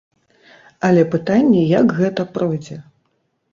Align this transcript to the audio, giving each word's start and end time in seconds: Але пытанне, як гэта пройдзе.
Але 0.89 1.03
пытанне, 1.17 1.61
як 1.73 1.95
гэта 2.01 2.21
пройдзе. 2.39 2.83